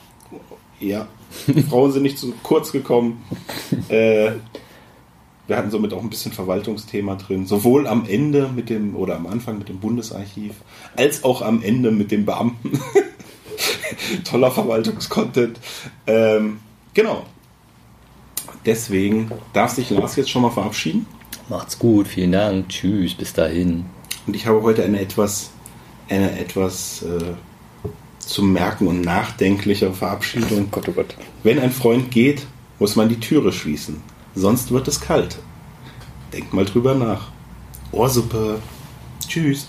[0.78, 1.06] Ja,
[1.68, 3.24] Frauen sind nicht zu kurz gekommen.
[3.88, 4.32] Äh,
[5.50, 9.26] wir hatten somit auch ein bisschen Verwaltungsthema drin, sowohl am Ende mit dem oder am
[9.26, 10.54] Anfang mit dem Bundesarchiv,
[10.96, 12.78] als auch am Ende mit dem Beamten.
[14.24, 15.58] Toller Verwaltungskontent.
[16.06, 16.60] Ähm,
[16.94, 17.26] genau.
[18.64, 21.04] Deswegen darf sich Lars jetzt schon mal verabschieden.
[21.48, 22.68] Macht's gut, vielen Dank.
[22.68, 23.86] Tschüss, bis dahin.
[24.28, 25.50] Und ich habe heute eine etwas,
[26.08, 27.34] eine etwas äh,
[28.20, 30.68] zum Merken und nachdenklichere Verabschiedung.
[30.70, 31.16] Gott, oh Gott.
[31.42, 32.46] Wenn ein Freund geht,
[32.78, 34.00] muss man die Türe schließen.
[34.40, 35.38] Sonst wird es kalt.
[36.32, 37.28] Denk mal drüber nach.
[37.92, 38.58] Ohrsuppe.
[39.28, 39.68] Tschüss.